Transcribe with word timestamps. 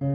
با 0.00 0.06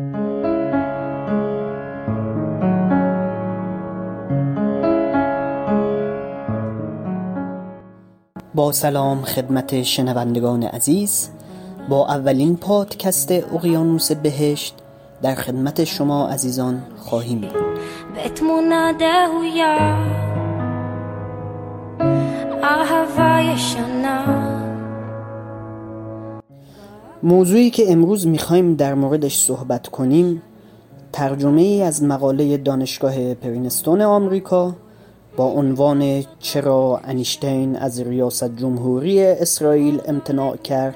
سلام 8.71 9.21
خدمت 9.21 9.83
شنوندگان 9.83 10.63
عزیز 10.63 11.29
با 11.89 12.07
اولین 12.07 12.57
پادکست 12.57 13.31
اقیانوس 13.31 14.11
بهشت 14.11 14.75
در 15.21 15.35
خدمت 15.35 15.83
شما 15.83 16.27
عزیزان 16.27 16.83
خواهیم 16.97 17.41
بود. 17.41 17.53
موضوعی 27.23 27.69
که 27.69 27.91
امروز 27.91 28.27
می‌خوایم 28.27 28.75
در 28.75 28.93
موردش 28.93 29.45
صحبت 29.45 29.87
کنیم 29.87 30.41
ترجمه 31.13 31.61
ای 31.61 31.81
از 31.81 32.03
مقاله 32.03 32.57
دانشگاه 32.57 33.33
پرینستون 33.33 34.01
آمریکا 34.01 34.75
با 35.37 35.45
عنوان 35.45 36.23
چرا 36.39 37.01
انیشتین 37.03 37.75
از 37.75 37.99
ریاست 37.99 38.57
جمهوری 38.57 39.23
اسرائیل 39.23 40.01
امتناع 40.05 40.57
کرد 40.57 40.95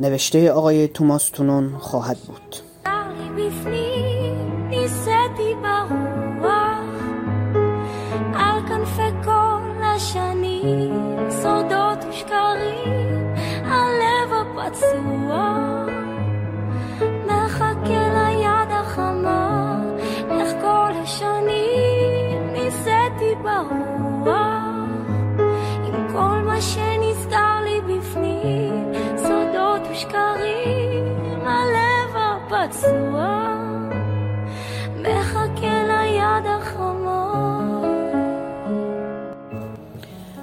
نوشته 0.00 0.52
آقای 0.52 0.88
توماس 0.88 1.28
تونون 1.28 1.72
خواهد 1.78 2.18
بود. 2.18 2.56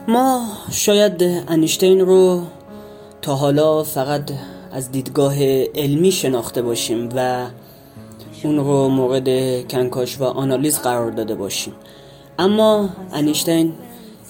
ما 0.08 0.42
شاید 0.70 1.22
انیشتین 1.48 2.00
رو 2.00 2.42
تا 3.21 3.35
حالا 3.35 3.83
فقط 3.83 4.31
از 4.71 4.91
دیدگاه 4.91 5.35
علمی 5.75 6.11
شناخته 6.11 6.61
باشیم 6.61 7.09
و 7.15 7.47
اون 8.43 8.57
رو 8.57 8.89
مورد 8.89 9.27
کنکاش 9.67 10.19
و 10.19 10.23
آنالیز 10.23 10.79
قرار 10.79 11.11
داده 11.11 11.35
باشیم. 11.35 11.73
اما 12.39 12.89
انیشتین 13.13 13.73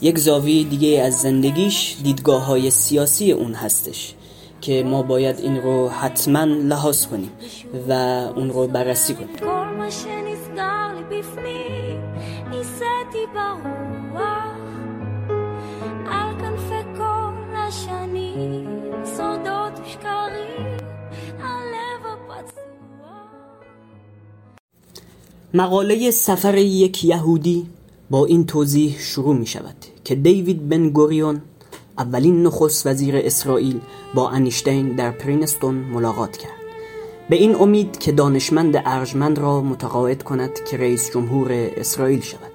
یک 0.01 0.17
زاویه 0.17 0.63
دیگه 0.63 1.01
از 1.01 1.21
زندگیش 1.21 1.97
دیدگاه 2.03 2.45
های 2.45 2.71
سیاسی 2.71 3.31
اون 3.31 3.53
هستش 3.53 4.13
که 4.61 4.83
ما 4.83 5.01
باید 5.01 5.39
این 5.39 5.61
رو 5.61 5.89
حتما 5.89 6.43
لحاظ 6.43 7.05
کنیم 7.05 7.31
و 7.89 7.93
اون 8.35 8.49
رو 8.49 8.67
بررسی 8.67 9.13
کنیم. 9.13 9.29
مقاله 25.53 26.11
سفر 26.11 26.57
یک 26.57 27.05
یهودی 27.05 27.67
با 28.09 28.25
این 28.25 28.45
توضیح 28.45 28.99
شروع 28.99 29.35
می 29.35 29.45
شود 29.45 29.75
که 30.03 30.15
دیوید 30.15 30.69
بن 30.69 30.89
گوریون 30.89 31.41
اولین 31.97 32.43
نخست 32.43 32.87
وزیر 32.87 33.15
اسرائیل 33.17 33.79
با 34.15 34.29
انیشتین 34.29 34.95
در 34.95 35.11
پرینستون 35.11 35.75
ملاقات 35.75 36.37
کرد. 36.37 36.51
به 37.29 37.35
این 37.35 37.55
امید 37.55 37.97
که 37.97 38.11
دانشمند 38.11 38.81
ارجمند 38.85 39.39
را 39.39 39.61
متقاعد 39.61 40.23
کند 40.23 40.63
که 40.63 40.77
رئیس 40.77 41.11
جمهور 41.13 41.51
اسرائیل 41.51 42.21
شود. 42.21 42.51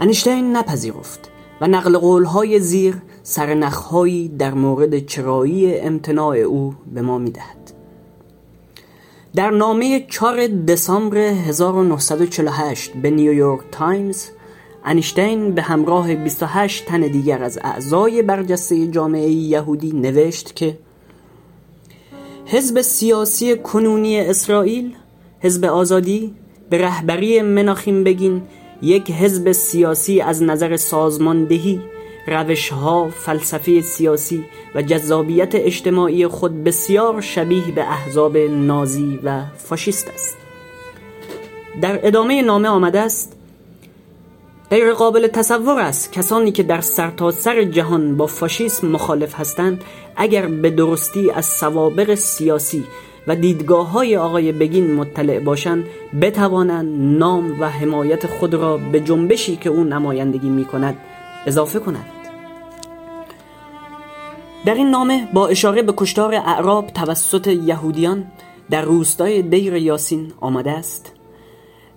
انیشتین 0.00 0.56
نپذیرفت 0.56 1.30
و 1.60 1.66
نقل 1.66 1.98
قولهای 1.98 2.60
زیر 2.60 3.02
سرنخهایی 3.22 4.28
در 4.28 4.54
مورد 4.54 5.06
چرایی 5.06 5.78
امتناع 5.78 6.36
او 6.36 6.74
به 6.94 7.02
ما 7.02 7.18
می‌دهد. 7.18 7.73
در 9.36 9.50
نامه 9.50 10.06
4 10.10 10.46
دسامبر 10.46 11.18
1948 11.18 12.92
به 13.02 13.10
نیویورک 13.10 13.60
تایمز 13.72 14.24
انیشتین 14.84 15.54
به 15.54 15.62
همراه 15.62 16.14
28 16.14 16.86
تن 16.86 17.00
دیگر 17.00 17.42
از 17.42 17.58
اعضای 17.64 18.22
برجسته 18.22 18.86
جامعه 18.86 19.30
یهودی 19.30 19.92
نوشت 19.92 20.56
که 20.56 20.78
حزب 22.46 22.80
سیاسی 22.80 23.56
کنونی 23.56 24.20
اسرائیل 24.20 24.94
حزب 25.40 25.64
آزادی 25.64 26.34
به 26.70 26.78
رهبری 26.78 27.42
مناخیم 27.42 28.04
بگین 28.04 28.42
یک 28.82 29.10
حزب 29.10 29.52
سیاسی 29.52 30.20
از 30.20 30.42
نظر 30.42 30.76
سازماندهی 30.76 31.80
روشها 32.26 33.08
فلسفه 33.08 33.80
سیاسی 33.80 34.44
و 34.74 34.82
جذابیت 34.82 35.54
اجتماعی 35.54 36.26
خود 36.26 36.64
بسیار 36.64 37.20
شبیه 37.20 37.72
به 37.74 37.82
احزاب 37.82 38.36
نازی 38.36 39.20
و 39.24 39.42
فاشیست 39.56 40.08
است. 40.08 40.36
در 41.80 42.06
ادامه 42.06 42.42
نامه 42.42 42.68
آمده 42.68 43.00
است 43.00 43.36
غیر 44.70 44.92
قابل 44.92 45.26
تصور 45.26 45.80
است 45.80 46.12
کسانی 46.12 46.52
که 46.52 46.62
در 46.62 46.80
سرتاسر 46.80 47.40
سر 47.40 47.64
جهان 47.64 48.16
با 48.16 48.26
فاشیسم 48.26 48.88
مخالف 48.88 49.34
هستند 49.34 49.84
اگر 50.16 50.46
به 50.46 50.70
درستی 50.70 51.30
از 51.30 51.46
سوابق 51.46 52.14
سیاسی 52.14 52.84
و 53.26 53.36
دیدگاه 53.36 53.90
های 53.90 54.16
آقای 54.16 54.52
بگین 54.52 54.94
مطلع 54.94 55.38
باشند 55.38 55.84
بتوانند 56.20 57.18
نام 57.18 57.60
و 57.60 57.70
حمایت 57.70 58.26
خود 58.26 58.54
را 58.54 58.76
به 58.76 59.00
جنبشی 59.00 59.56
که 59.56 59.70
او 59.70 59.84
نمایندگی 59.84 60.48
می 60.48 60.64
کند 60.64 60.96
اضافه 61.46 61.78
کنند. 61.78 62.06
در 64.64 64.74
این 64.74 64.90
نامه 64.90 65.28
با 65.32 65.46
اشاره 65.46 65.82
به 65.82 65.94
کشتار 65.96 66.34
اعراب 66.34 66.86
توسط 66.86 67.46
یهودیان 67.46 68.26
در 68.70 68.82
روستای 68.82 69.42
دیر 69.42 69.74
یاسین 69.74 70.32
آمده 70.40 70.70
است. 70.70 71.12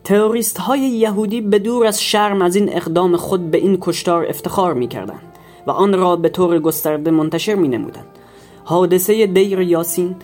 تروریست 0.04 0.58
های 0.58 0.80
یهودی 0.80 1.42
به 1.42 1.60
دور 1.60 1.86
از 1.86 2.04
شرم 2.04 2.42
از 2.42 2.56
این 2.56 2.76
اقدام 2.76 3.18
خود 3.18 3.52
به 3.52 3.58
این 3.58 3.78
کشتار 3.82 4.26
افتخار 4.30 4.74
می 4.74 4.88
کردند 4.88 5.38
و 5.68 5.72
آن 5.72 5.94
را 5.94 6.16
به 6.16 6.30
طور 6.30 6.60
گسترده 6.60 7.12
منتشر 7.12 7.56
می 7.56 7.68
نمودند 7.68 8.06
حادثه 8.64 9.26
دیر 9.26 9.60
یاسین 9.60 10.16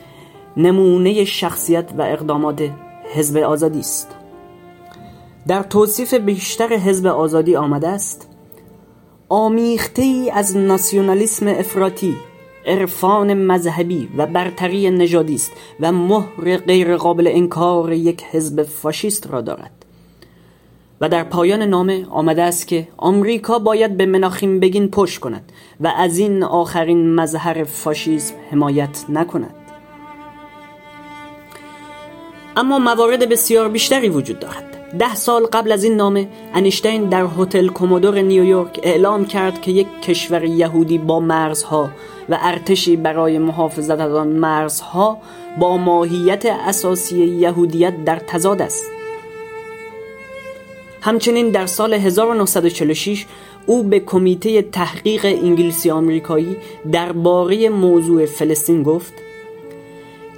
نمونه 0.57 1.25
شخصیت 1.25 1.89
و 1.97 2.01
اقدامات 2.01 2.69
حزب 3.13 3.37
آزادی 3.37 3.79
است. 3.79 4.15
در 5.47 5.63
توصیف 5.63 6.13
بیشتر 6.13 6.73
حزب 6.73 7.05
آزادی 7.05 7.55
آمده 7.55 7.87
است 7.87 8.32
آمیخته 9.33 10.01
ای 10.01 10.29
از 10.29 10.57
ناسیونالیسم 10.57 11.47
افراطی 11.47 12.15
عرفان 12.65 13.33
مذهبی 13.33 14.09
و 14.17 14.25
برتری 14.25 14.89
نژادی 14.89 15.35
است 15.35 15.51
و 15.79 15.91
مهر 15.91 16.57
غیر 16.57 16.95
قابل 16.95 17.27
انکار 17.27 17.93
یک 17.93 18.23
حزب 18.31 18.63
فاشیست 18.63 19.27
را 19.27 19.41
دارد. 19.41 19.85
و 21.01 21.09
در 21.09 21.23
پایان 21.23 21.61
نامه 21.61 22.05
آمده 22.09 22.41
است 22.41 22.67
که 22.67 22.87
آمریکا 22.97 23.59
باید 23.59 23.97
به 23.97 24.05
مناخیم 24.05 24.59
بگین 24.59 24.87
پشت 24.87 25.19
کند 25.19 25.51
و 25.79 25.87
از 25.87 26.17
این 26.17 26.43
آخرین 26.43 27.15
مظهر 27.15 27.63
فاشیسم 27.63 28.35
حمایت 28.51 29.05
نکند. 29.09 29.55
اما 32.57 32.79
موارد 32.79 33.29
بسیار 33.29 33.69
بیشتری 33.69 34.09
وجود 34.09 34.39
دارد. 34.39 34.72
ده 34.99 35.15
سال 35.15 35.45
قبل 35.45 35.71
از 35.71 35.83
این 35.83 35.95
نامه 35.95 36.27
انیشتین 36.53 37.09
در 37.09 37.27
هتل 37.37 37.67
کومودور 37.67 38.21
نیویورک 38.21 38.79
اعلام 38.83 39.25
کرد 39.25 39.61
که 39.61 39.71
یک 39.71 39.87
کشور 40.01 40.43
یهودی 40.43 40.97
با 40.97 41.19
مرزها 41.19 41.89
و 42.29 42.37
ارتشی 42.41 42.95
برای 42.95 43.37
محافظت 43.37 43.99
از 43.99 44.13
آن 44.13 44.27
مرزها 44.27 45.17
با 45.59 45.77
ماهیت 45.77 46.45
اساسی 46.45 47.25
یهودیت 47.25 48.05
در 48.05 48.15
تضاد 48.15 48.61
است. 48.61 48.85
همچنین 51.01 51.49
در 51.49 51.65
سال 51.65 51.93
1946 51.93 53.25
او 53.65 53.83
به 53.83 53.99
کمیته 53.99 54.61
تحقیق 54.61 55.25
انگلیسی 55.25 55.89
آمریکایی 55.91 56.57
درباره 56.91 57.69
موضوع 57.69 58.25
فلسطین 58.25 58.83
گفت 58.83 59.13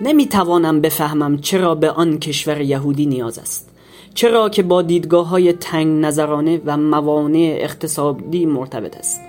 نمی‌توانم 0.02 0.82
بفهمم 0.82 1.38
چرا 1.38 1.76
به 1.76 1.92
آن 1.92 2.20
کشور 2.20 2.62
یهودی 2.62 3.06
نیاز 3.06 3.40
است. 3.40 3.75
چرا 4.16 4.50
که 4.50 4.64
با 4.64 4.82
دیدگاه 4.82 5.28
های 5.28 5.54
تنگ 5.54 6.06
نظرانه 6.06 6.62
و 6.66 6.78
موانع 6.78 7.58
اقتصادی 7.60 8.46
مرتبط 8.46 8.98
است. 8.98 9.22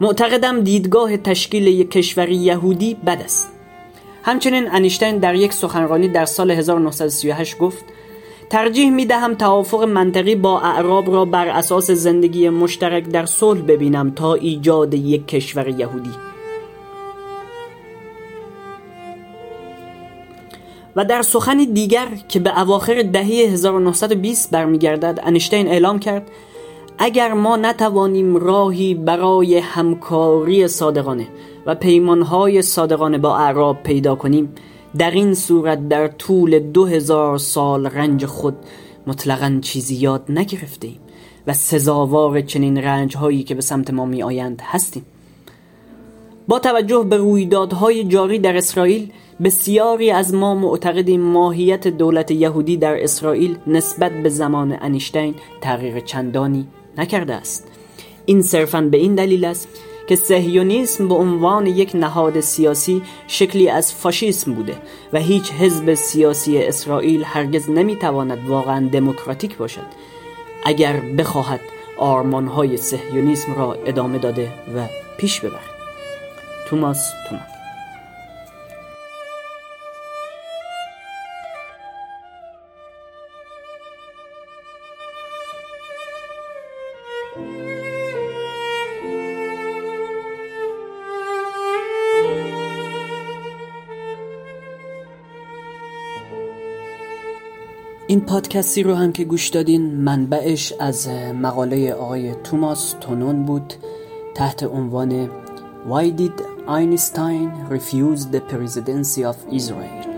معتقدم 0.00 0.60
دیدگاه 0.60 1.16
تشکیل 1.16 1.66
یک 1.66 1.90
کشور 1.90 2.28
یهودی 2.28 2.94
بد 2.94 3.22
است. 3.24 3.50
همچنین 4.22 4.74
انیشتین 4.74 5.18
در 5.18 5.34
یک 5.34 5.52
سخنرانی 5.52 6.08
در 6.08 6.24
سال 6.24 6.50
1938 6.50 7.58
گفت 7.58 7.84
ترجیح 8.50 8.90
می 8.90 9.06
دهم 9.06 9.34
توافق 9.34 9.82
منطقی 9.82 10.34
با 10.34 10.60
اعراب 10.60 11.12
را 11.12 11.24
بر 11.24 11.48
اساس 11.48 11.90
زندگی 11.90 12.48
مشترک 12.48 13.04
در 13.04 13.26
صلح 13.26 13.60
ببینم 13.60 14.10
تا 14.10 14.34
ایجاد 14.34 14.94
یک 14.94 15.28
کشور 15.28 15.68
یهودی. 15.68 16.29
و 20.96 21.04
در 21.04 21.22
سخنی 21.22 21.66
دیگر 21.66 22.08
که 22.28 22.40
به 22.40 22.60
اواخر 22.60 23.02
دهه 23.02 23.24
1920 23.24 24.50
برمیگردد 24.50 25.20
انیشتین 25.22 25.68
اعلام 25.68 25.98
کرد 25.98 26.30
اگر 26.98 27.32
ما 27.32 27.56
نتوانیم 27.56 28.36
راهی 28.36 28.94
برای 28.94 29.58
همکاری 29.58 30.68
صادقانه 30.68 31.28
و 31.66 31.74
پیمانهای 31.74 32.62
صادقانه 32.62 33.18
با 33.18 33.36
اعراب 33.36 33.82
پیدا 33.82 34.14
کنیم 34.14 34.52
در 34.98 35.10
این 35.10 35.34
صورت 35.34 35.88
در 35.88 36.08
طول 36.08 36.58
دو 36.58 36.86
هزار 36.86 37.38
سال 37.38 37.86
رنج 37.86 38.26
خود 38.26 38.56
مطلقا 39.06 39.58
چیزی 39.62 39.94
یاد 39.94 40.24
نگرفته 40.28 40.88
ایم 40.88 41.00
و 41.46 41.52
سزاوار 41.52 42.40
چنین 42.40 42.78
رنج 42.78 43.16
هایی 43.16 43.42
که 43.42 43.54
به 43.54 43.60
سمت 43.60 43.90
ما 43.90 44.04
می 44.04 44.22
آیند 44.22 44.62
هستیم. 44.64 45.04
با 46.48 46.58
توجه 46.58 47.06
به 47.10 47.16
رویدادهای 47.16 48.04
جاری 48.04 48.38
در 48.38 48.56
اسرائیل 48.56 49.12
بسیاری 49.44 50.10
از 50.10 50.34
ما 50.34 50.54
معتقدیم 50.54 51.20
ماهیت 51.20 51.88
دولت 51.88 52.30
یهودی 52.30 52.76
در 52.76 53.04
اسرائیل 53.04 53.58
نسبت 53.66 54.12
به 54.12 54.28
زمان 54.28 54.78
انیشتین 54.80 55.34
تغییر 55.60 56.00
چندانی 56.00 56.66
نکرده 56.98 57.34
است. 57.34 57.68
این 58.26 58.42
صرفا 58.42 58.80
به 58.80 58.96
این 58.96 59.14
دلیل 59.14 59.44
است 59.44 59.68
که 60.08 60.16
سهیونیسم 60.16 61.08
به 61.08 61.14
عنوان 61.14 61.66
یک 61.66 61.90
نهاد 61.94 62.40
سیاسی 62.40 63.02
شکلی 63.26 63.68
از 63.68 63.94
فاشیسم 63.94 64.54
بوده 64.54 64.76
و 65.12 65.18
هیچ 65.18 65.52
حزب 65.52 65.94
سیاسی 65.94 66.58
اسرائیل 66.58 67.24
هرگز 67.24 67.70
نمی‌تواند 67.70 68.48
واقعا 68.48 68.88
دموکراتیک 68.92 69.56
باشد. 69.56 69.86
اگر 70.64 71.00
بخواهد 71.18 71.60
آرمانهای 71.98 72.76
سهیونیسم 72.76 73.54
را 73.54 73.74
ادامه 73.74 74.18
داده 74.18 74.52
و 74.76 74.86
پیش 75.18 75.40
ببرد. 75.40 75.70
توماس 76.68 77.10
تومان 77.28 77.59
این 98.06 98.20
پادکستی 98.20 98.82
رو 98.82 98.94
هم 98.94 99.12
که 99.12 99.24
گوش 99.24 99.48
دادین 99.48 99.94
منبعش 99.94 100.72
از 100.80 101.08
مقاله 101.34 101.92
آقای 101.92 102.34
توماس 102.44 102.94
تونون 103.00 103.46
بود 103.46 103.74
تحت 104.34 104.62
عنوان 104.62 105.30
Why 105.88 106.10
did 106.10 106.42
Einstein 106.68 107.50
refuse 107.68 108.26
the 108.26 108.40
presidency 108.40 109.24
of 109.24 109.36
Israel? 109.52 110.09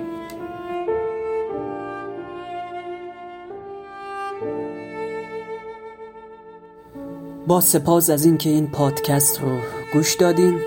با 7.47 7.61
سپاس 7.61 8.11
از 8.11 8.25
اینکه 8.25 8.51
این 8.51 8.67
پادکست 8.67 9.41
رو 9.41 9.59
گوش 9.93 10.15
دادین. 10.15 10.61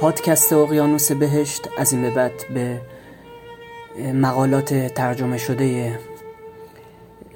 پادکست 0.00 0.52
اقیانوس 0.52 1.12
بهشت 1.12 1.68
از 1.78 1.92
این 1.92 2.02
به 2.02 2.10
بعد 2.10 2.32
به 2.54 2.80
مقالات 4.12 4.74
ترجمه 4.74 5.38
شده 5.38 5.98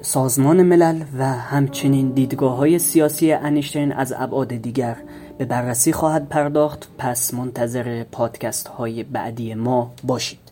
سازمان 0.01 0.63
ملل 0.63 1.03
و 1.17 1.25
همچنین 1.25 2.09
دیدگاه 2.09 2.55
های 2.57 2.79
سیاسی 2.79 3.31
انیشتین 3.31 3.91
از 3.91 4.13
ابعاد 4.17 4.47
دیگر 4.47 4.95
به 5.37 5.45
بررسی 5.45 5.93
خواهد 5.93 6.29
پرداخت. 6.29 6.87
پس 6.97 7.33
منتظر 7.33 8.03
پادکست 8.03 8.67
های 8.67 9.03
بعدی 9.03 9.53
ما 9.53 9.91
باشید. 10.03 10.44